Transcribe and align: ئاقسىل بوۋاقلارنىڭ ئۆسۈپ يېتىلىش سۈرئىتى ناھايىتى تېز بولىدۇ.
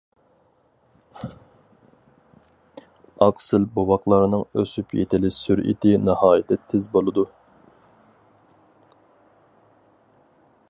ئاقسىل 3.25 3.67
بوۋاقلارنىڭ 3.75 4.45
ئۆسۈپ 4.61 4.97
يېتىلىش 5.01 5.37
سۈرئىتى 5.43 5.93
ناھايىتى 6.07 6.57
تېز 6.73 6.91
بولىدۇ. 6.95 7.27